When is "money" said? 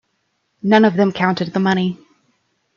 1.59-1.99